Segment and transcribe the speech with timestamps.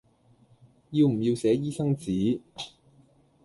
[0.89, 2.41] 要唔要寫醫生紙